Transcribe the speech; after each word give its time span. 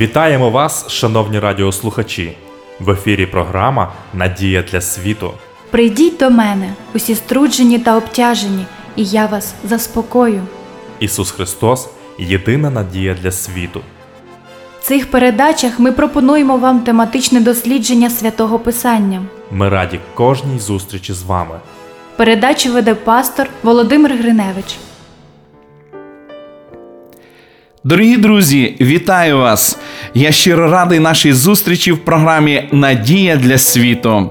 Вітаємо 0.00 0.50
вас, 0.50 0.88
шановні 0.88 1.38
радіослухачі! 1.38 2.36
В 2.80 2.90
ефірі 2.90 3.26
програма 3.26 3.92
Надія 4.14 4.62
для 4.62 4.80
світу. 4.80 5.32
Прийдіть 5.70 6.16
до 6.16 6.30
мене, 6.30 6.74
усі 6.94 7.14
струджені 7.14 7.78
та 7.78 7.96
обтяжені, 7.96 8.66
і 8.96 9.04
я 9.04 9.26
вас 9.26 9.54
заспокою. 9.64 10.42
Ісус 11.00 11.30
Христос 11.30 11.88
єдина 12.18 12.70
надія 12.70 13.16
для 13.22 13.32
світу. 13.32 13.80
В 14.80 14.84
цих 14.84 15.10
передачах 15.10 15.78
ми 15.78 15.92
пропонуємо 15.92 16.56
вам 16.56 16.80
тематичне 16.80 17.40
дослідження 17.40 18.10
святого 18.10 18.58
Писання. 18.58 19.22
Ми 19.50 19.68
раді 19.68 20.00
кожній 20.14 20.58
зустрічі 20.58 21.12
з 21.12 21.22
вами. 21.22 21.54
Передачу 22.16 22.72
веде 22.72 22.94
пастор 22.94 23.48
Володимир 23.62 24.16
Гриневич. 24.16 24.76
Дорогі 27.84 28.16
друзі, 28.16 28.74
вітаю 28.80 29.38
вас! 29.38 29.78
Я 30.14 30.32
щиро 30.32 30.70
радий 30.70 30.98
нашій 30.98 31.32
зустрічі 31.32 31.92
в 31.92 31.98
програмі 31.98 32.68
Надія 32.72 33.36
для 33.36 33.58
світу. 33.58 34.30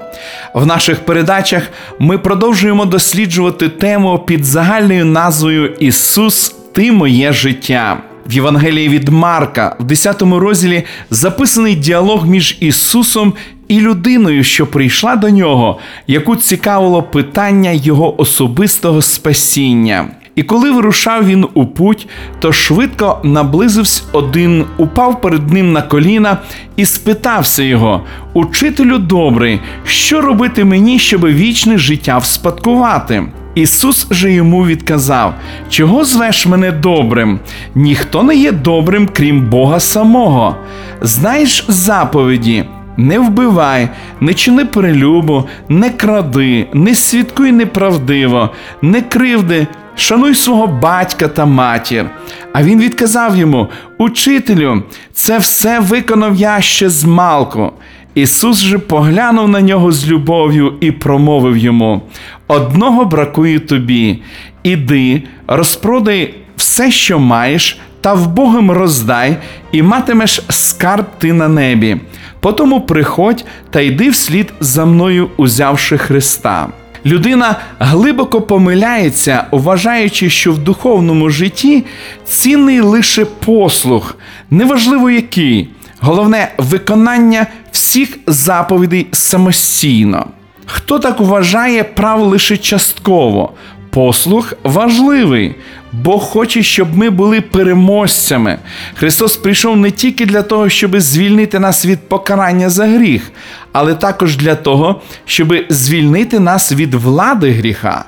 В 0.54 0.66
наших 0.66 1.00
передачах 1.00 1.64
ми 2.00 2.18
продовжуємо 2.18 2.86
досліджувати 2.86 3.70
тему 3.70 4.20
під 4.28 4.46
загальною 4.46 5.06
назвою 5.06 5.68
Ісус, 5.80 6.56
Ти 6.74 6.92
моє 6.92 7.34
життя. 7.34 7.98
В 8.28 8.34
Євангелії 8.34 8.90
від 8.90 9.10
Марка, 9.10 9.76
в 9.80 9.84
10 9.84 10.22
розділі, 10.22 10.84
записаний 11.10 11.76
діалог 11.76 12.28
між 12.28 12.58
Ісусом 12.60 13.34
і 13.68 13.80
людиною, 13.80 14.44
що 14.44 14.68
прийшла 14.68 15.16
до 15.16 15.30
нього, 15.30 15.80
яку 16.08 16.36
цікавило 16.36 17.04
питання 17.04 17.72
Його 17.72 18.22
особистого 18.22 19.02
спасіння. 19.02 20.10
І 20.36 20.44
коли 20.44 20.72
вирушав 20.72 21.26
він 21.26 21.46
у 21.54 21.66
путь, 21.66 22.08
то 22.40 22.52
швидко 22.52 23.20
наблизився 23.24 24.04
один, 24.12 24.66
упав 24.78 25.22
перед 25.22 25.52
ним 25.52 25.72
на 25.72 25.82
коліна 25.82 26.38
і 26.76 26.86
спитався 26.86 27.64
його: 27.64 28.04
Учителю 28.34 28.98
добрий, 28.98 29.60
що 29.86 30.22
робити 30.22 30.66
мені, 30.66 31.00
щоб 31.00 31.26
вічне 31.26 31.78
життя 31.78 32.18
вспадкувати? 32.18 33.24
Ісус 33.56 34.08
же 34.12 34.32
йому 34.32 34.66
відказав: 34.66 35.34
Чого 35.70 36.06
звеш 36.06 36.46
мене 36.46 36.72
добрим? 36.72 37.40
Ніхто 37.76 38.24
не 38.24 38.36
є 38.36 38.52
добрим, 38.52 39.10
крім 39.14 39.50
Бога 39.50 39.80
самого. 39.80 40.56
Знаєш 41.02 41.66
заповіді. 41.68 42.66
Не 43.00 43.20
вбивай, 43.20 43.90
не 44.20 44.34
чини 44.34 44.66
перелюбу, 44.66 45.48
не 45.70 45.90
кради, 45.90 46.68
не 46.74 46.96
свідкуй 46.96 47.52
неправдиво, 47.52 48.50
не 48.82 49.02
кривди, 49.02 49.68
шануй 49.96 50.36
свого 50.36 50.68
батька 50.68 51.28
та 51.28 51.46
матір. 51.46 52.06
А 52.54 52.64
він 52.64 52.82
відказав 52.82 53.38
йому: 53.38 53.68
Учителю, 53.98 54.84
це 55.14 55.38
все 55.38 55.80
виконав 55.80 56.36
я 56.36 56.62
ще 56.62 56.90
з 56.90 57.06
малку. 57.06 57.72
Ісус 58.16 58.62
же 58.62 58.80
поглянув 58.80 59.50
на 59.50 59.62
нього 59.62 59.92
з 59.92 60.08
любов'ю 60.08 60.74
і 60.82 60.92
промовив 60.92 61.58
йому: 61.58 62.02
Одного 62.48 63.06
бракує 63.06 63.60
тобі, 63.60 64.22
іди, 64.64 65.24
розпродай 65.48 66.34
все, 66.56 66.92
що 66.92 67.20
маєш, 67.20 67.80
та 68.02 68.14
вбогим 68.14 68.72
роздай, 68.72 69.38
і 69.72 69.84
матимеш 69.84 70.42
скарб 70.50 71.06
ти 71.18 71.34
на 71.34 71.48
небі. 71.48 71.98
Потому 72.40 72.82
приходь 72.82 73.46
та 73.70 73.82
йди 73.82 74.10
вслід 74.10 74.54
за 74.60 74.86
мною, 74.86 75.30
узявши 75.38 75.98
Христа. 75.98 76.68
Людина 77.06 77.56
глибоко 77.80 78.42
помиляється, 78.42 79.46
вважаючи, 79.52 80.30
що 80.30 80.52
в 80.52 80.58
духовному 80.58 81.30
житті 81.30 81.84
цінний 82.26 82.82
лише 82.82 83.26
послух, 83.26 84.18
неважливо 84.50 85.10
який, 85.10 85.70
головне 86.00 86.52
виконання 86.58 87.48
всіх 87.72 88.20
заповідей 88.28 89.08
самостійно. 89.12 90.28
Хто 90.66 91.00
так 91.00 91.20
вважає 91.20 91.84
прав 91.84 92.22
лише 92.22 92.58
частково? 92.58 93.54
Послух 93.90 94.54
важливий, 94.64 95.56
Бог 95.94 96.22
хоче, 96.22 96.64
щоб 96.64 96.98
ми 96.98 97.10
були 97.10 97.42
переможцями. 97.42 98.60
Христос 98.94 99.38
прийшов 99.38 99.78
не 99.78 99.92
тільки 99.92 100.26
для 100.26 100.42
того, 100.42 100.70
щоб 100.70 101.00
звільнити 101.00 101.60
нас 101.60 101.86
від 101.86 102.00
покарання 102.10 102.70
за 102.70 102.86
гріх, 102.86 103.32
але 103.72 103.96
також 103.96 104.38
для 104.38 104.56
того, 104.56 105.02
щоб 105.26 105.56
звільнити 105.70 106.40
нас 106.40 106.72
від 106.72 106.94
влади 106.94 107.52
гріха. 107.52 108.06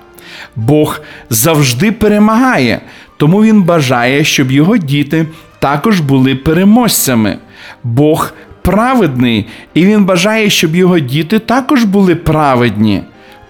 Бог 0.55 1.01
завжди 1.29 1.91
перемагає, 1.91 2.81
тому 3.17 3.43
Він 3.43 3.63
бажає, 3.63 4.23
щоб 4.23 4.51
його 4.51 4.77
діти 4.77 5.25
також 5.59 5.99
були 5.99 6.35
переможцями. 6.35 7.37
Бог 7.83 8.33
праведний, 8.61 9.45
і 9.73 9.85
Він 9.85 10.05
бажає, 10.05 10.49
щоб 10.49 10.75
його 10.75 10.99
діти 10.99 11.39
також 11.39 11.83
були 11.83 12.15
праведні. 12.15 13.03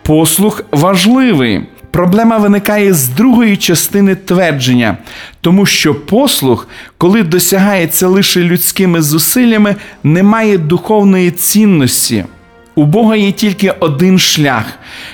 Послух 0.04 0.64
важливий. 0.72 1.62
Проблема 1.92 2.38
виникає 2.38 2.94
з 2.94 3.08
другої 3.08 3.58
частини 3.58 4.16
твердження, 4.16 4.98
тому 5.42 5.66
що 5.66 5.96
послух, 5.96 6.68
коли 6.98 7.24
досягається 7.24 8.08
лише 8.08 8.40
людськими 8.40 9.02
зусиллями, 9.02 9.76
не 10.04 10.24
має 10.24 10.58
духовної 10.58 11.32
цінності. 11.32 12.26
У 12.76 12.86
Бога 12.86 13.16
є 13.16 13.32
тільки 13.32 13.74
один 13.80 14.20
шлях, 14.20 14.66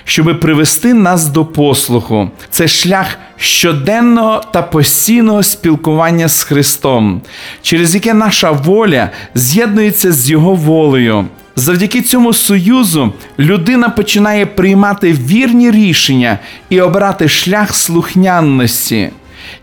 щоб 0.05 0.39
привести 0.39 0.93
нас 0.93 1.27
до 1.27 1.45
послуху. 1.45 2.29
Це 2.49 2.67
шлях 2.67 3.17
щоденного 3.37 4.41
та 4.53 4.61
постійного 4.61 5.43
спілкування 5.43 6.27
з 6.27 6.43
Христом, 6.43 7.21
через 7.61 7.95
яке 7.95 8.13
наша 8.13 8.51
воля 8.51 9.09
з'єднується 9.35 10.11
з 10.11 10.29
Його 10.29 10.55
волею. 10.55 11.25
Завдяки 11.59 12.01
цьому 12.01 12.33
союзу 12.33 13.13
людина 13.39 13.89
починає 13.89 14.45
приймати 14.45 15.13
вірні 15.13 15.71
рішення 15.71 16.39
і 16.69 16.81
обирати 16.81 17.29
шлях 17.29 17.75
слухняності. 17.75 19.09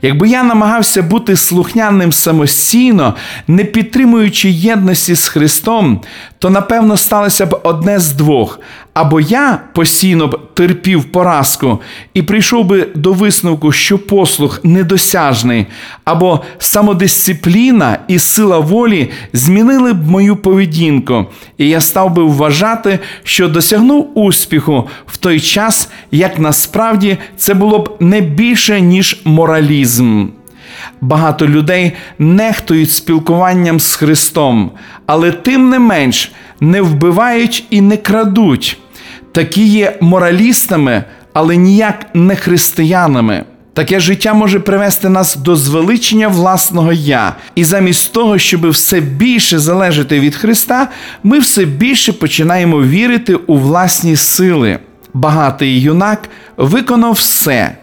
Якби 0.03 0.29
я 0.29 0.43
намагався 0.43 1.03
бути 1.03 1.37
слухняним 1.37 2.13
самостійно, 2.13 3.15
не 3.49 3.65
підтримуючи 3.65 4.51
єдності 4.51 5.15
з 5.15 5.29
Христом, 5.29 6.01
то 6.39 6.51
напевно 6.51 6.97
сталося 6.97 7.47
б 7.47 7.61
одне 7.63 7.99
з 7.99 8.13
двох. 8.13 8.61
Або 8.95 9.21
я 9.21 9.61
постійно 9.73 10.27
б 10.27 10.41
терпів 10.55 11.05
поразку 11.05 11.81
і 12.15 12.23
прийшов 12.23 12.65
би 12.65 12.89
до 12.95 13.13
висновку, 13.13 13.73
що 13.73 13.99
послух 13.99 14.61
недосяжний, 14.65 15.67
або 16.05 16.41
самодисципліна 16.59 17.99
і 18.09 18.19
сила 18.19 18.59
волі 18.59 19.11
змінили 19.33 19.93
б 19.93 20.11
мою 20.11 20.37
поведінку, 20.37 21.27
і 21.59 21.69
я 21.69 21.81
став 21.81 22.15
би 22.15 22.25
вважати, 22.25 22.99
що 23.25 23.49
досягнув 23.49 24.19
успіху 24.19 24.89
в 25.07 25.17
той 25.17 25.41
час, 25.41 25.89
як 26.11 26.39
насправді 26.39 27.19
це 27.37 27.55
було 27.55 27.79
б 27.79 27.97
не 28.01 28.21
більше, 28.21 28.81
ніж 28.81 29.21
моралізм. 29.25 30.27
Багато 31.01 31.47
людей 31.47 31.93
нехтують 32.19 32.91
спілкуванням 32.91 33.81
з 33.81 33.95
Христом, 33.95 34.71
але 35.07 35.33
тим 35.33 35.71
не 35.71 35.79
менш 35.79 36.33
не 36.61 36.83
вбивають 36.83 37.65
і 37.71 37.81
не 37.81 37.97
крадуть. 37.97 38.79
Такі 39.35 39.67
є 39.67 39.97
моралістами, 40.01 41.05
але 41.33 41.57
ніяк 41.57 42.07
не 42.15 42.37
християнами. 42.37 43.45
Таке 43.73 44.01
життя 44.01 44.35
може 44.35 44.61
привести 44.61 45.09
нас 45.09 45.37
до 45.37 45.57
звеличення 45.57 46.29
власного 46.29 46.93
я, 46.93 47.35
і 47.55 47.65
замість 47.65 48.13
того, 48.13 48.39
щоб 48.39 48.69
все 48.71 49.01
більше 49.01 49.59
залежати 49.59 50.21
від 50.21 50.35
Христа, 50.35 50.89
ми 51.23 51.39
все 51.39 51.65
більше 51.65 52.13
починаємо 52.13 52.83
вірити 52.83 53.35
у 53.35 53.57
власні 53.57 54.17
сили. 54.17 54.79
Багатий 55.15 55.81
юнак 55.81 56.29
виконав 56.57 57.13
все, 57.13 57.77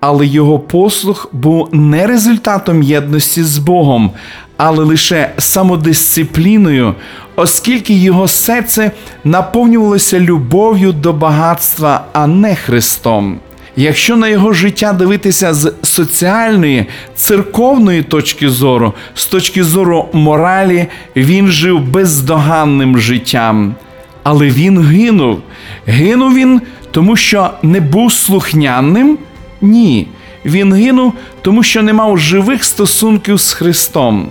але 0.00 0.26
його 0.26 0.58
послух 0.58 1.28
був 1.32 1.68
не 1.72 2.06
результатом 2.06 2.82
єдності 2.82 3.42
з 3.42 3.58
Богом, 3.58 4.12
але 4.56 4.84
лише 4.84 5.30
самодисципліною, 5.38 6.94
оскільки 7.38 7.94
його 7.94 8.28
серце 8.28 8.90
наповнювалося 9.24 10.20
любов'ю 10.20 10.92
до 10.92 11.12
багатства, 11.12 12.04
а 12.12 12.26
не 12.26 12.54
Христом. 12.54 13.38
Якщо 13.76 14.16
на 14.16 14.28
його 14.28 14.52
життя 14.52 14.92
дивитися 14.92 15.54
з 15.54 15.72
соціальної, 15.82 16.86
церковної 17.14 18.02
точки 18.02 18.48
зору, 18.48 18.94
з 19.14 19.26
точки 19.26 19.64
зору 19.64 20.08
моралі, 20.12 20.86
він 21.16 21.48
жив 21.48 21.80
бездоганним 21.80 22.98
життям. 22.98 23.74
Але 24.22 24.46
він 24.46 24.80
гинув. 24.80 25.38
Гинув 25.86 26.34
він, 26.34 26.60
тому 26.90 27.16
що 27.16 27.50
не 27.62 27.80
був 27.80 28.12
слухняним? 28.12 29.18
Ні. 29.60 30.08
Він 30.44 30.74
гинув, 30.74 31.12
тому 31.42 31.62
що 31.62 31.82
не 31.82 31.92
мав 31.92 32.18
живих 32.18 32.64
стосунків 32.64 33.40
з 33.40 33.52
Христом. 33.52 34.28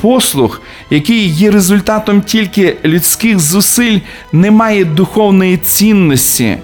Послух, 0.00 0.62
який 0.90 1.28
є 1.28 1.50
результатом 1.50 2.20
тільки 2.20 2.76
людських 2.84 3.38
зусиль, 3.38 3.98
не 4.32 4.50
має 4.50 4.84
духовної 4.84 5.56
цінності. 5.56 6.58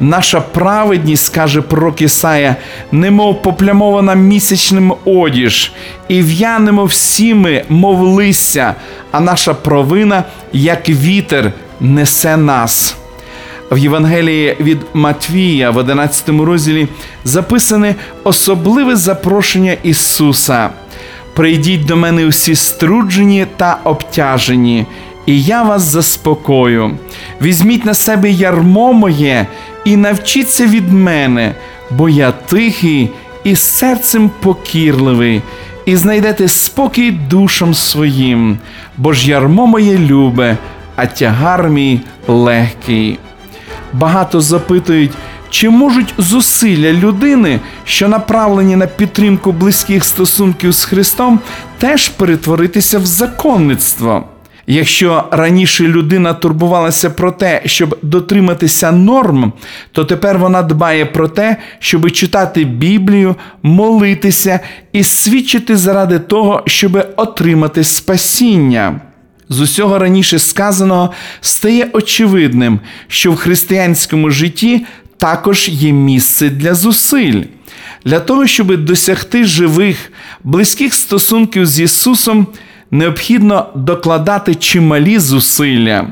Наша 0.00 0.40
праведність, 0.40 1.34
каже 1.34 1.60
пророк 1.60 2.02
Ісая, 2.02 2.56
немов 2.92 3.42
поплямована 3.42 4.14
місячним 4.14 4.94
одіж, 5.04 5.72
і 6.08 6.22
в'янемо 6.22 6.84
всі 6.84 7.34
ми, 7.34 7.64
мов 7.68 8.00
листя, 8.00 8.74
а 9.10 9.20
наша 9.20 9.54
провина, 9.54 10.24
як 10.52 10.88
вітер, 10.88 11.52
несе 11.80 12.36
нас. 12.36 12.96
В 13.70 13.78
Євангелії 13.78 14.56
від 14.60 14.78
Матвія 14.94 15.70
в 15.70 15.76
11 15.76 16.28
розділі 16.28 16.88
записане 17.24 17.94
особливе 18.24 18.96
запрошення 18.96 19.76
Ісуса. 19.82 20.70
Прийдіть 21.38 21.84
до 21.84 21.96
мене 21.96 22.26
усі 22.26 22.54
струджені 22.54 23.46
та 23.56 23.78
обтяжені, 23.84 24.86
і 25.26 25.42
я 25.42 25.62
вас 25.62 25.82
заспокою. 25.82 26.98
Візьміть 27.42 27.84
на 27.84 27.94
себе 27.94 28.30
ярмо 28.30 28.92
моє 28.92 29.46
і 29.84 29.96
навчіться 29.96 30.66
від 30.66 30.92
мене, 30.92 31.54
бо 31.90 32.08
я 32.08 32.32
тихий 32.32 33.10
і 33.44 33.56
серцем 33.56 34.30
покірливий, 34.40 35.42
і 35.86 35.96
знайдете 35.96 36.48
спокій 36.48 37.10
душам 37.10 37.74
своїм, 37.74 38.58
бо 38.96 39.12
ж 39.12 39.30
ярмо 39.30 39.66
моє 39.66 39.98
любе, 39.98 40.56
а 40.96 41.06
тягар 41.06 41.68
мій 41.68 42.00
легкий. 42.28 43.18
Багато 43.92 44.40
запитують, 44.40 45.12
чи 45.50 45.70
можуть 45.70 46.14
зусилля 46.18 46.92
людини, 46.92 47.60
що 47.84 48.08
направлені 48.08 48.76
на 48.76 48.86
підтримку 48.86 49.52
близьких 49.52 50.04
стосунків 50.04 50.72
з 50.72 50.84
Христом, 50.84 51.40
теж 51.78 52.08
перетворитися 52.08 52.98
в 52.98 53.06
законництво. 53.06 54.24
Якщо 54.70 55.24
раніше 55.30 55.84
людина 55.84 56.34
турбувалася 56.34 57.10
про 57.10 57.32
те, 57.32 57.62
щоб 57.64 57.98
дотриматися 58.02 58.92
норм, 58.92 59.52
то 59.92 60.04
тепер 60.04 60.38
вона 60.38 60.62
дбає 60.62 61.06
про 61.06 61.28
те, 61.28 61.56
щоб 61.78 62.10
читати 62.10 62.64
Біблію, 62.64 63.36
молитися 63.62 64.60
і 64.92 65.04
свідчити 65.04 65.76
заради 65.76 66.18
того, 66.18 66.62
щоб 66.66 67.06
отримати 67.16 67.84
спасіння. 67.84 69.00
З 69.48 69.60
усього 69.60 69.98
раніше 69.98 70.38
сказаного 70.38 71.12
стає 71.40 71.88
очевидним, 71.92 72.80
що 73.08 73.32
в 73.32 73.36
християнському 73.36 74.30
житті 74.30 74.86
також 75.18 75.68
є 75.68 75.92
місце 75.92 76.50
для 76.50 76.74
зусиль. 76.74 77.42
Для 78.04 78.20
того, 78.20 78.46
щоб 78.46 78.84
досягти 78.84 79.44
живих, 79.44 80.12
близьких 80.44 80.94
стосунків 80.94 81.66
з 81.66 81.80
Ісусом, 81.80 82.46
необхідно 82.90 83.66
докладати 83.74 84.54
чималі 84.54 85.18
зусилля, 85.18 86.06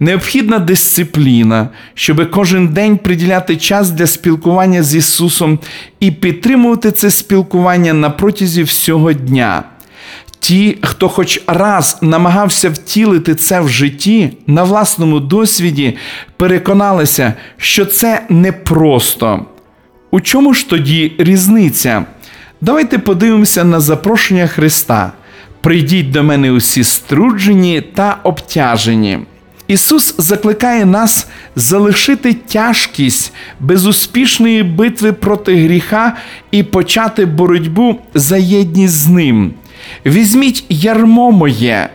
необхідна 0.00 0.58
дисципліна, 0.58 1.68
щоб 1.94 2.30
кожен 2.30 2.68
день 2.68 2.98
приділяти 2.98 3.56
час 3.56 3.90
для 3.90 4.06
спілкування 4.06 4.82
з 4.82 4.94
Ісусом 4.94 5.58
і 6.00 6.10
підтримувати 6.10 6.90
це 6.90 7.10
спілкування 7.10 7.92
на 7.92 8.10
протязі 8.10 8.62
всього 8.62 9.12
дня. 9.12 9.64
Ті, 10.44 10.78
хто 10.82 11.08
хоч 11.08 11.42
раз 11.46 11.98
намагався 12.02 12.70
втілити 12.70 13.34
це 13.34 13.60
в 13.60 13.68
житті, 13.68 14.30
на 14.46 14.62
власному 14.62 15.20
досвіді 15.20 15.96
переконалися, 16.36 17.34
що 17.56 17.86
це 17.86 18.22
непросто. 18.28 19.46
У 20.10 20.20
чому 20.20 20.54
ж 20.54 20.68
тоді 20.68 21.12
різниця? 21.18 22.04
Давайте 22.60 22.98
подивимося 22.98 23.64
на 23.64 23.80
запрошення 23.80 24.46
Христа. 24.46 25.12
Прийдіть 25.60 26.10
до 26.10 26.22
мене 26.22 26.52
усі 26.52 26.84
струджені 26.84 27.80
та 27.80 28.18
обтяжені. 28.22 29.18
Ісус 29.68 30.14
закликає 30.18 30.84
нас 30.84 31.26
залишити 31.56 32.32
тяжкість 32.34 33.32
безуспішної 33.60 34.62
битви 34.62 35.12
проти 35.12 35.64
гріха 35.64 36.16
і 36.50 36.62
почати 36.62 37.26
боротьбу 37.26 37.98
за 38.14 38.36
єдність 38.36 38.94
з 38.94 39.08
Ним. 39.08 39.54
Візьміть 40.06 40.64
ярмо 40.68 41.32
моє. 41.32 41.88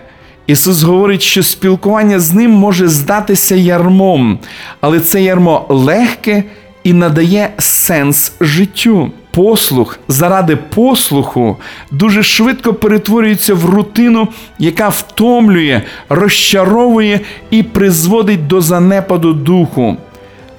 Ісус 0.48 0.82
говорить, 0.82 1.22
що 1.22 1.44
спілкування 1.44 2.20
з 2.20 2.34
ним 2.34 2.52
може 2.52 2.88
здатися 2.88 3.56
ярмом, 3.56 4.40
але 4.82 5.00
це 5.00 5.22
ярмо 5.22 5.66
легке 5.70 6.44
і 6.84 6.94
надає 6.94 7.54
сенс 7.58 8.34
життю. 8.42 9.12
Послух 9.32 10.00
заради 10.08 10.56
послуху 10.56 11.58
дуже 11.92 12.24
швидко 12.24 12.74
перетворюється 12.74 13.54
в 13.54 13.66
рутину, 13.66 14.28
яка 14.60 14.90
втомлює, 14.90 15.82
розчаровує 16.10 17.20
і 17.50 17.64
призводить 17.64 18.48
до 18.48 18.62
занепаду 18.62 19.34
духу. 19.34 19.98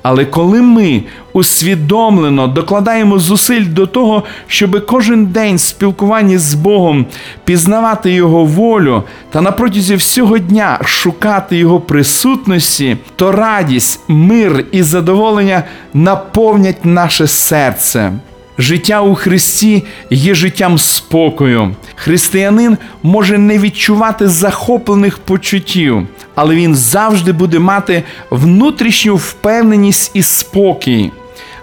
Але 0.03 0.25
коли 0.25 0.63
ми 0.63 1.03
усвідомлено 1.33 2.47
докладаємо 2.47 3.19
зусиль 3.19 3.67
до 3.67 3.87
того, 3.87 4.25
щоб 4.47 4.87
кожен 4.87 5.27
день 5.27 5.57
в 5.57 5.61
спілкуванні 5.61 6.39
з 6.39 6.55
Богом 6.55 7.07
пізнавати 7.45 8.13
Його 8.13 8.45
волю 8.45 9.03
та 9.31 9.41
на 9.41 9.53
протязі 9.53 9.95
всього 9.95 10.39
дня 10.39 10.79
шукати 10.85 11.57
Його 11.57 11.81
присутності, 11.81 12.97
то 13.17 13.33
радість, 13.33 14.01
мир 14.09 14.65
і 14.73 14.83
задоволення 14.83 15.63
наповнять 15.95 16.85
наше 16.85 17.27
серце. 17.27 18.13
Життя 18.61 19.01
у 19.01 19.15
Христі 19.15 19.85
є 20.11 20.35
життям 20.35 20.79
спокою. 20.79 21.77
Християнин 21.95 22.79
може 23.03 23.39
не 23.39 23.59
відчувати 23.59 24.29
захоплених 24.29 25.19
почуттів, 25.19 26.09
але 26.35 26.55
він 26.55 26.75
завжди 26.75 27.33
буде 27.33 27.59
мати 27.59 28.03
внутрішню 28.31 29.17
впевненість 29.17 30.11
і 30.15 30.23
спокій. 30.23 31.11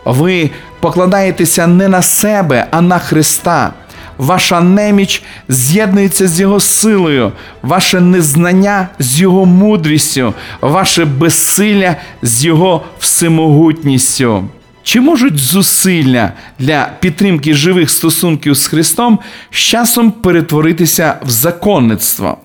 Ви 0.05 0.49
покладаєтеся 0.79 1.67
не 1.67 1.87
на 1.87 2.01
себе, 2.01 2.67
а 2.71 2.81
на 2.81 2.99
Христа. 2.99 3.73
Ваша 4.17 4.61
неміч 4.61 5.23
з'єднується 5.49 6.27
з 6.27 6.39
Його 6.39 6.59
силою, 6.59 7.31
ваше 7.61 8.01
незнання 8.01 8.87
з 8.99 9.21
Його 9.21 9.45
мудрістю, 9.45 10.33
ваше 10.61 11.05
безсилля 11.05 11.95
з 12.21 12.45
Його 12.45 12.83
всемогутністю. 12.99 14.43
Чи 14.87 15.01
можуть 15.01 15.37
зусилля 15.37 16.31
для 16.59 16.89
підтримки 16.99 17.53
живих 17.53 17.89
стосунків 17.89 18.53
з 18.53 18.67
Христом 18.67 19.19
з 19.51 19.55
часом 19.55 20.11
перетворитися 20.11 21.15
в 21.25 21.29
законництво? 21.29 22.37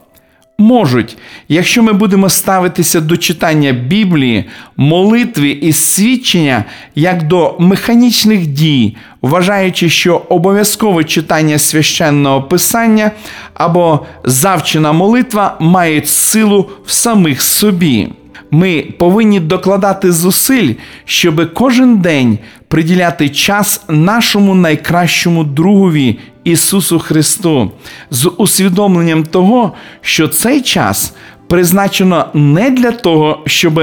Можуть, 0.59 1.17
якщо 1.49 1.83
ми 1.83 1.93
будемо 1.93 2.29
ставитися 2.29 3.00
до 3.00 3.17
читання 3.17 3.73
Біблії, 3.73 4.44
молитви 4.77 5.50
і 5.50 5.73
свідчення 5.73 6.65
як 6.94 7.29
до 7.29 7.56
механічних 7.59 8.47
дій, 8.47 8.97
вважаючи, 9.23 9.88
що 9.88 10.17
обов'язкове 10.29 11.05
читання 11.05 11.59
священного 11.59 12.43
писання 12.43 13.11
або 13.55 14.07
завчена 14.25 14.93
молитва 14.93 15.57
мають 15.61 16.09
силу 16.09 16.71
в 16.87 16.93
самих 16.93 17.43
собі. 17.43 18.09
Ми 18.54 18.85
повинні 18.99 19.40
докладати 19.40 20.12
зусиль, 20.12 20.75
щоб 21.04 21.54
кожен 21.54 21.97
день 21.97 22.38
приділяти 22.68 23.28
час 23.28 23.85
нашому 23.88 24.54
найкращому 24.54 25.44
другові 25.44 26.18
Ісусу 26.44 26.99
Христу 26.99 27.71
з 28.11 28.28
усвідомленням 28.37 29.25
того, 29.25 29.73
що 30.00 30.28
цей 30.28 30.61
час 30.61 31.14
призначено 31.49 32.26
не 32.35 32.71
для 32.71 32.90
того, 32.90 33.38
щоб 33.47 33.80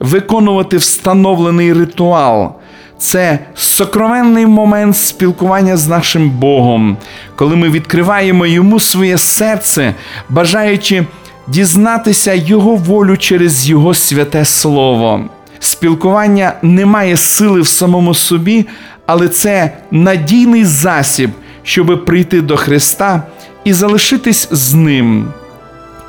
виконувати 0.00 0.76
встановлений 0.76 1.72
ритуал. 1.72 2.52
Це 2.98 3.38
сокровенний 3.54 4.46
момент 4.46 4.96
спілкування 4.96 5.76
з 5.76 5.88
нашим 5.88 6.30
Богом, 6.30 6.96
коли 7.36 7.56
ми 7.56 7.70
відкриваємо 7.70 8.46
йому 8.46 8.80
своє 8.80 9.18
серце, 9.18 9.94
бажаючи 10.28 11.04
дізнатися 11.48 12.34
Його 12.34 12.76
волю 12.76 13.16
через 13.16 13.68
Його 13.68 13.94
святе 13.94 14.44
Слово. 14.44 15.24
Спілкування 15.58 16.52
не 16.62 16.86
має 16.86 17.16
сили 17.16 17.60
в 17.60 17.66
самому 17.66 18.14
собі, 18.14 18.66
але 19.06 19.28
це 19.28 19.70
надійний 19.90 20.64
засіб, 20.64 21.30
щоб 21.62 22.04
прийти 22.04 22.42
до 22.42 22.56
Христа 22.56 23.22
і 23.64 23.72
залишитись 23.72 24.48
з 24.50 24.74
Ним. 24.74 25.26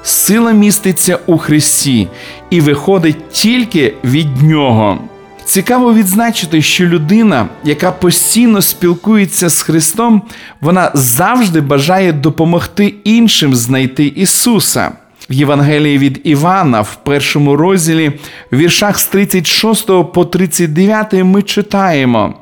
Сила 0.04 0.52
міститься 0.52 1.20
у 1.26 1.38
Христі 1.38 2.08
і 2.50 2.62
виходить 2.62 3.30
тільки 3.32 3.94
від 4.04 4.42
Нього. 4.42 5.00
Цікаво 5.46 5.94
відзначити, 5.94 6.62
що 6.62 6.86
людина, 6.86 7.48
яка 7.64 7.92
постійно 7.92 8.62
спілкується 8.62 9.50
з 9.50 9.62
Христом, 9.62 10.22
вона 10.62 10.92
завжди 10.94 11.62
бажає 11.62 12.14
допомогти 12.14 12.94
іншим 13.04 13.56
знайти 13.56 14.06
Ісуса. 14.06 14.92
В 15.30 15.34
Євангелії 15.34 15.98
від 15.98 16.22
Івана, 16.24 16.82
в 16.82 16.96
першому 17.04 17.56
розділі, 17.56 18.12
в 18.52 18.58
віршах 18.58 19.00
з 19.00 19.06
36 19.06 19.88
по 19.88 20.26
39 20.26 21.14
ми 21.14 21.42
читаємо. 21.42 22.34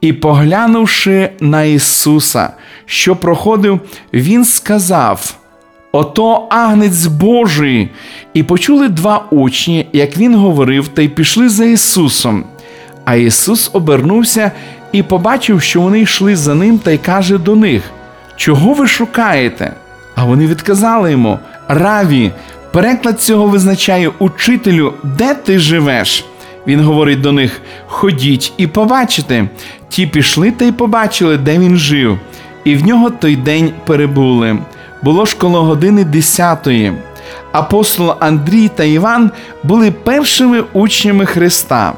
І, 0.00 0.12
поглянувши 0.12 1.30
на 1.40 1.62
Ісуса, 1.62 2.50
що 2.86 3.16
проходив, 3.16 3.80
Він 4.12 4.44
сказав: 4.44 5.36
Ото 5.92 6.46
агнець 6.50 7.06
Божий. 7.06 7.88
І 8.34 8.42
почули 8.42 8.88
два 8.88 9.24
учні, 9.30 9.86
як 9.92 10.16
він 10.16 10.34
говорив, 10.34 10.88
та 10.88 11.02
й 11.02 11.08
пішли 11.08 11.48
за 11.48 11.64
Ісусом. 11.64 12.44
А 13.04 13.14
Ісус 13.14 13.70
обернувся 13.72 14.52
і 14.92 15.02
побачив, 15.02 15.62
що 15.62 15.80
вони 15.80 16.00
йшли 16.00 16.36
за 16.36 16.54
ним, 16.54 16.78
та 16.78 16.90
й 16.90 16.98
каже 16.98 17.38
до 17.38 17.56
них: 17.56 17.82
Чого 18.36 18.74
ви 18.74 18.86
шукаєте? 18.86 19.72
А 20.16 20.24
вони 20.24 20.46
відказали 20.46 21.10
йому: 21.10 21.38
Раві, 21.68 22.32
переклад 22.72 23.20
цього 23.20 23.46
визначає 23.46 24.08
учителю, 24.18 24.92
де 25.02 25.34
ти 25.34 25.58
живеш. 25.58 26.24
Він 26.66 26.80
говорить 26.80 27.20
до 27.20 27.32
них: 27.32 27.60
Ходіть 27.86 28.52
і 28.56 28.66
побачите. 28.66 29.48
Ті 29.88 30.06
пішли 30.06 30.50
та 30.50 30.64
й 30.64 30.72
побачили, 30.72 31.36
де 31.36 31.58
він 31.58 31.76
жив, 31.76 32.18
і 32.64 32.76
в 32.76 32.86
нього 32.86 33.10
той 33.10 33.36
день 33.36 33.72
перебули. 33.86 34.58
Було 35.02 35.26
ж 35.26 35.36
коло 35.36 35.62
години 35.62 36.04
десятої. 36.04 36.92
Апостол 37.52 38.14
Андрій 38.20 38.68
та 38.68 38.84
Іван 38.84 39.30
були 39.62 39.90
першими 39.90 40.64
учнями 40.72 41.26
Христа. 41.26 41.92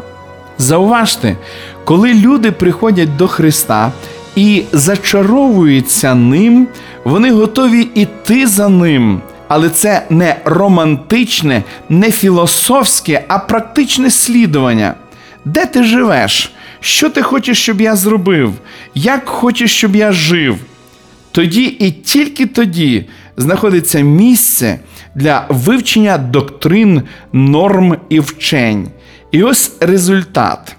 Зауважте, 0.58 1.36
коли 1.84 2.14
люди 2.14 2.52
приходять 2.52 3.16
до 3.16 3.28
Христа 3.28 3.92
і 4.38 4.64
зачаровуються 4.72 6.14
ним, 6.14 6.68
вони 7.04 7.32
готові 7.32 7.88
йти 7.94 8.46
за 8.46 8.68
ним. 8.68 9.20
Але 9.48 9.68
це 9.68 10.06
не 10.10 10.36
романтичне, 10.44 11.62
не 11.88 12.10
філософське, 12.10 13.24
а 13.28 13.38
практичне 13.38 14.10
слідування. 14.10 14.94
Де 15.44 15.66
ти 15.66 15.82
живеш? 15.82 16.52
Що 16.80 17.10
ти 17.10 17.22
хочеш, 17.22 17.62
щоб 17.62 17.80
я 17.80 17.96
зробив? 17.96 18.52
Як 18.94 19.28
хочеш, 19.28 19.76
щоб 19.76 19.96
я 19.96 20.12
жив? 20.12 20.56
Тоді 21.32 21.64
і 21.64 21.90
тільки 21.90 22.46
тоді 22.46 23.04
знаходиться 23.36 24.00
місце 24.00 24.78
для 25.14 25.46
вивчення 25.48 26.18
доктрин, 26.18 27.02
норм 27.32 27.96
і 28.08 28.20
вчень. 28.20 28.88
І 29.32 29.42
ось 29.42 29.72
результат. 29.80 30.76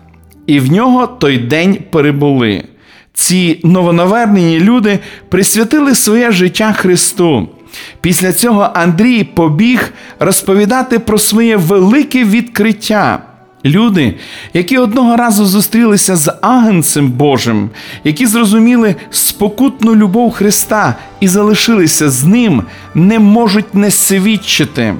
І 0.48 0.60
в 0.60 0.72
нього 0.72 1.08
той 1.08 1.38
день 1.38 1.78
перебули. 1.92 2.64
Ці 3.30 3.60
новонавернені 3.64 4.60
люди 4.60 5.00
присвятили 5.30 5.96
своє 5.96 6.32
життя 6.32 6.74
Христу. 6.74 7.48
Після 8.02 8.34
цього 8.34 8.70
Андрій 8.74 9.24
побіг 9.24 9.94
розповідати 10.20 11.00
про 11.00 11.18
своє 11.18 11.58
велике 11.58 12.24
відкриття. 12.24 13.20
Люди, 13.66 14.16
які 14.54 14.78
одного 14.78 15.16
разу 15.16 15.46
зустрілися 15.46 16.16
з 16.16 16.34
агнцем 16.42 17.12
Божим, 17.12 17.70
які 18.04 18.26
зрозуміли 18.26 18.96
спокутну 19.10 19.96
любов 19.96 20.32
Христа 20.32 20.96
і 21.20 21.28
залишилися 21.28 22.10
з 22.10 22.26
ним, 22.26 22.64
не 22.96 23.20
можуть 23.20 23.76
не 23.76 23.92
свідчити. 23.92 24.96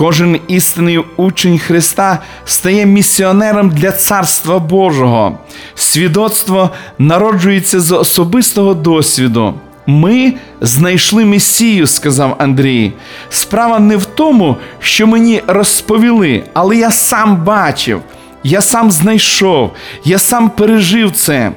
Кожен 0.00 0.40
істинний 0.48 0.98
учень 1.16 1.58
Христа 1.58 2.18
стає 2.44 2.86
місіонером 2.86 3.70
для 3.70 3.92
Царства 3.92 4.58
Божого. 4.58 5.38
Свідоцтво 5.74 6.70
народжується 6.98 7.80
з 7.80 7.92
особистого 7.92 8.74
досвіду. 8.74 9.54
Ми 9.86 10.34
знайшли 10.60 11.24
Месію, 11.24 11.86
сказав 11.86 12.36
Андрій. 12.38 12.92
Справа 13.30 13.78
не 13.78 13.96
в 13.96 14.04
тому, 14.04 14.56
що 14.78 15.06
мені 15.06 15.42
розповіли, 15.46 16.44
але 16.52 16.76
я 16.76 16.90
сам 16.90 17.44
бачив, 17.44 18.00
я 18.44 18.60
сам 18.60 18.90
знайшов, 18.90 19.70
я 20.04 20.18
сам 20.18 20.50
пережив 20.50 21.12
це. 21.12 21.52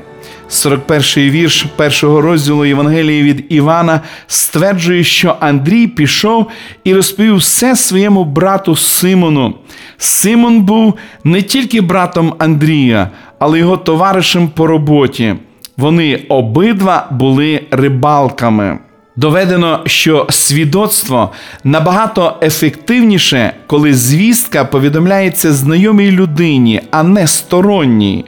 41-й 0.53 1.29
вірш 1.29 1.65
першого 1.75 2.21
розділу 2.21 2.65
Євангелії 2.65 3.23
від 3.23 3.45
Івана 3.49 4.01
стверджує, 4.27 5.03
що 5.03 5.35
Андрій 5.39 5.87
пішов 5.87 6.47
і 6.83 6.93
розповів 6.93 7.35
все 7.35 7.75
своєму 7.75 8.25
брату 8.25 8.75
Симону. 8.75 9.55
Симон 9.97 10.61
був 10.61 10.93
не 11.23 11.41
тільки 11.41 11.81
братом 11.81 12.33
Андрія, 12.37 13.09
але 13.39 13.59
його 13.59 13.77
товаришем 13.77 14.47
по 14.47 14.67
роботі. 14.67 15.35
Вони 15.77 16.15
обидва 16.29 17.07
були 17.11 17.63
рибалками. 17.71 18.79
Доведено, 19.15 19.79
що 19.85 20.27
свідоцтво 20.29 21.31
набагато 21.63 22.37
ефективніше, 22.41 23.53
коли 23.67 23.93
звістка 23.93 24.65
повідомляється 24.65 25.53
знайомій 25.53 26.11
людині, 26.11 26.81
а 26.91 27.03
не 27.03 27.27
сторонній. 27.27 28.25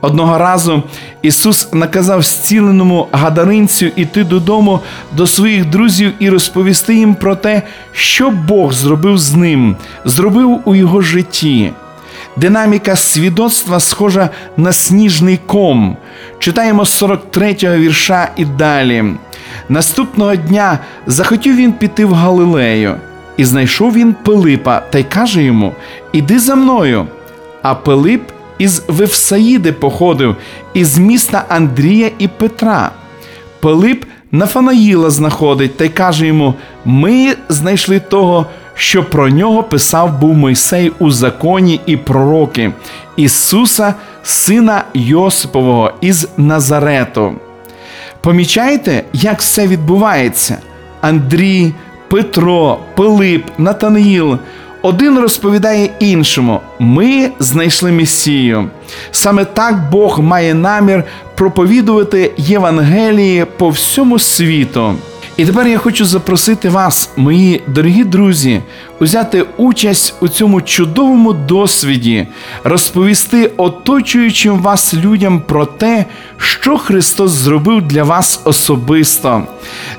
Одного 0.00 0.38
разу 0.38 0.82
Ісус 1.22 1.72
наказав 1.72 2.22
зціленому 2.22 3.08
гадаринцю 3.12 3.86
іти 3.86 4.24
додому 4.24 4.80
до 5.12 5.26
своїх 5.26 5.64
друзів 5.64 6.12
і 6.18 6.30
розповісти 6.30 6.94
їм 6.94 7.14
про 7.14 7.36
те, 7.36 7.62
що 7.92 8.30
Бог 8.30 8.72
зробив 8.72 9.18
з 9.18 9.34
ним, 9.34 9.76
зробив 10.04 10.60
у 10.64 10.74
його 10.74 11.00
житті. 11.00 11.72
Динаміка 12.36 12.96
свідоцтва 12.96 13.80
схожа 13.80 14.30
на 14.56 14.72
сніжний 14.72 15.40
ком. 15.46 15.96
Читаємо 16.38 16.84
з 16.84 17.02
43-го 17.02 17.76
вірша 17.76 18.30
і 18.36 18.44
далі. 18.44 19.04
Наступного 19.68 20.36
дня 20.36 20.78
захотів 21.06 21.56
він 21.56 21.72
піти 21.72 22.04
в 22.04 22.12
Галилею, 22.14 22.94
і 23.36 23.44
знайшов 23.44 23.92
він 23.92 24.14
Пилипа 24.24 24.80
та 24.80 24.98
й 24.98 25.04
каже 25.04 25.42
йому: 25.42 25.74
Іди 26.12 26.38
за 26.38 26.54
мною. 26.54 27.06
А 27.62 27.74
Пилип 27.74 28.22
із 28.58 28.82
Вевсаїди 28.88 29.72
походив, 29.72 30.36
із 30.74 30.98
міста 30.98 31.44
Андрія 31.48 32.10
і 32.18 32.28
Петра. 32.28 32.90
Пилип 33.60 34.04
Нафанаїла 34.32 35.10
знаходить 35.10 35.76
та 35.76 35.84
й 35.84 35.88
каже 35.88 36.26
йому: 36.26 36.54
Ми 36.84 37.34
знайшли 37.48 38.00
того, 38.00 38.46
що 38.74 39.04
про 39.04 39.28
нього 39.28 39.62
писав 39.62 40.18
був 40.20 40.34
Мойсей 40.34 40.92
у 40.98 41.10
законі 41.10 41.80
і 41.86 41.96
пророки, 41.96 42.72
Ісуса, 43.16 43.94
сина 44.22 44.84
Йосипового 44.94 45.92
із 46.00 46.28
Назарету. 46.36 47.32
Помічаєте, 48.20 49.04
як 49.12 49.40
все 49.40 49.66
відбувається? 49.66 50.58
Андрій, 51.00 51.72
Петро, 52.08 52.78
Пилип, 52.96 53.44
Натанаїл. 53.58 54.38
Один 54.82 55.18
розповідає 55.18 55.90
іншому: 55.98 56.60
ми 56.78 57.30
знайшли 57.38 57.92
Месію. 57.92 58.70
Саме 59.10 59.44
так 59.44 59.90
Бог 59.90 60.20
має 60.20 60.54
намір 60.54 61.04
проповідувати 61.34 62.32
Євангелії 62.36 63.44
по 63.56 63.68
всьому 63.68 64.18
світу. 64.18 64.94
І 65.38 65.46
тепер 65.46 65.68
я 65.68 65.78
хочу 65.78 66.04
запросити 66.04 66.68
вас, 66.68 67.10
мої 67.16 67.62
дорогі 67.66 68.04
друзі, 68.04 68.62
узяти 69.00 69.44
участь 69.56 70.14
у 70.20 70.28
цьому 70.28 70.62
чудовому 70.62 71.32
досвіді, 71.32 72.26
розповісти 72.64 73.50
оточуючим 73.56 74.62
вас 74.62 74.94
людям 74.94 75.40
про 75.40 75.66
те, 75.66 76.04
що 76.36 76.78
Христос 76.78 77.30
зробив 77.30 77.82
для 77.82 78.04
вас 78.04 78.40
особисто. 78.44 79.42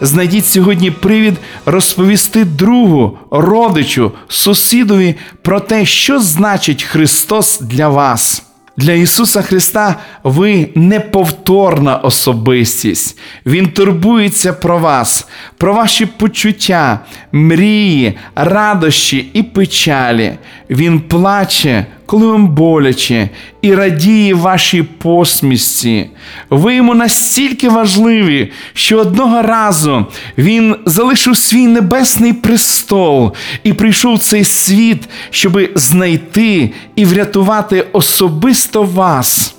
Знайдіть 0.02 0.46
сьогодні 0.46 0.92
привід 0.92 1.36
розповісти 1.66 2.46
другу, 2.46 3.18
родичу, 3.32 4.12
сусідові 4.28 5.16
про 5.42 5.60
те, 5.60 5.86
що 5.86 6.20
значить 6.20 6.84
Христос 6.84 7.60
для 7.60 7.90
вас. 7.90 8.49
Для 8.80 8.94
Ісуса 8.94 9.42
Христа 9.42 9.96
ви 10.24 10.70
неповторна 10.76 11.98
особистість. 11.98 13.18
Він 13.46 13.68
турбується 13.68 14.54
про 14.54 14.78
вас, 14.78 15.28
про 15.58 15.74
ваші 15.74 16.06
почуття, 16.06 17.00
мрії, 17.32 18.18
радощі 18.36 19.30
і 19.34 19.44
печалі. 19.44 20.38
Він 20.70 21.00
плаче, 21.00 21.86
коли 22.06 22.28
вам 22.28 22.48
боляче, 22.48 23.30
і 23.62 23.76
радіє 23.76 24.34
вашій 24.34 24.84
посмішці. 24.84 26.10
Ви 26.50 26.76
йому 26.76 26.96
настільки 26.96 27.70
важливі, 27.70 28.52
що 28.74 28.98
одного 28.98 29.42
разу 29.42 30.06
він 30.38 30.76
залишив 30.86 31.38
свій 31.38 31.68
небесний 31.68 32.34
престол 32.34 33.34
і 33.64 33.74
прийшов 33.74 34.16
в 34.16 34.20
цей 34.20 34.44
світ, 34.44 35.10
щоби 35.30 35.70
знайти 35.76 36.72
і 36.96 37.06
врятувати 37.06 37.86
особисто 37.92 38.84
вас. 38.84 39.56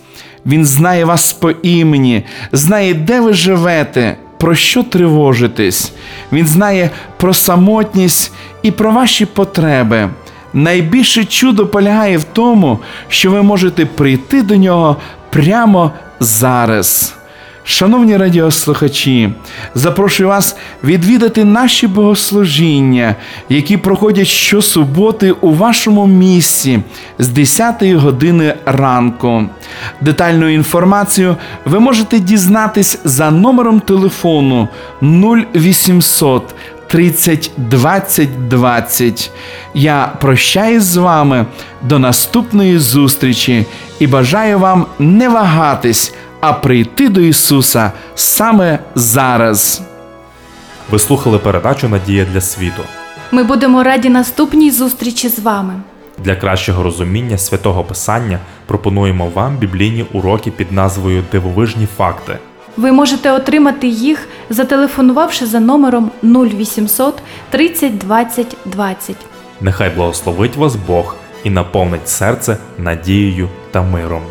Він 0.46 0.64
знає 0.64 1.04
вас 1.04 1.32
по 1.32 1.50
імені, 1.50 2.22
знає, 2.52 2.94
де 2.94 3.20
ви 3.20 3.34
живете, 3.34 4.16
про 4.38 4.54
що 4.54 4.82
тривожитесь. 4.82 5.92
Він 6.32 6.46
знає 6.46 6.90
про 7.16 7.34
самотність 7.34 8.32
і 8.62 8.70
про 8.70 8.92
ваші 8.92 9.26
потреби. 9.26 10.10
Найбільше 10.54 11.24
чудо 11.24 11.66
полягає 11.66 12.18
в 12.18 12.24
тому, 12.24 12.78
що 13.08 13.30
ви 13.30 13.42
можете 13.42 13.86
прийти 13.86 14.42
до 14.42 14.56
нього 14.56 14.96
прямо 15.30 15.92
зараз. 16.20 17.14
Шановні 17.64 18.16
радіослухачі, 18.16 19.32
запрошую 19.74 20.28
вас 20.28 20.56
відвідати 20.84 21.44
наші 21.44 21.86
богослужіння, 21.86 23.14
які 23.48 23.76
проходять 23.76 24.26
щосуботи 24.26 25.32
у 25.32 25.54
вашому 25.54 26.06
місці 26.06 26.80
з 27.18 27.28
10 27.28 27.82
години 27.82 28.54
ранку. 28.64 29.44
Детальну 30.00 30.48
інформацію 30.48 31.36
ви 31.64 31.80
можете 31.80 32.18
дізнатись 32.18 32.98
за 33.04 33.30
номером 33.30 33.80
телефону 33.80 34.68
0800 35.02 36.54
30 36.90 37.50
20 37.56 38.48
20. 38.48 39.30
Я 39.74 40.12
прощаюсь 40.20 40.84
з 40.84 40.96
вами 40.96 41.46
до 41.82 41.98
наступної 41.98 42.78
зустрічі 42.78 43.66
і 43.98 44.06
бажаю 44.06 44.58
вам 44.58 44.86
не 44.98 45.28
вагатись, 45.28 46.14
а 46.40 46.52
прийти 46.52 47.08
до 47.08 47.20
Ісуса 47.20 47.92
саме 48.14 48.78
зараз. 48.94 49.82
Ви 50.90 50.98
слухали 50.98 51.38
передачу 51.38 51.88
Надія 51.88 52.26
для 52.32 52.40
світу. 52.40 52.82
Ми 53.32 53.44
будемо 53.44 53.82
раді 53.82 54.08
наступній 54.08 54.70
зустрічі 54.70 55.28
з 55.28 55.38
вами. 55.38 55.74
Для 56.18 56.36
кращого 56.36 56.82
розуміння 56.82 57.38
святого 57.38 57.84
Писання 57.84 58.38
пропонуємо 58.66 59.28
вам 59.34 59.56
біблійні 59.56 60.04
уроки 60.12 60.50
під 60.50 60.72
назвою 60.72 61.24
Дивовижні 61.32 61.88
факти. 61.96 62.38
Ви 62.76 62.92
можете 62.92 63.32
отримати 63.32 63.88
їх, 63.88 64.28
зателефонувавши 64.50 65.46
за 65.46 65.60
номером 65.60 66.10
0800 66.22 67.14
30 67.50 67.98
20 67.98 68.56
20. 68.64 69.16
Нехай 69.60 69.90
благословить 69.90 70.56
вас 70.56 70.76
Бог 70.76 71.16
і 71.44 71.50
наповнить 71.50 72.08
серце 72.08 72.56
надією 72.78 73.48
та 73.70 73.82
миром. 73.82 74.22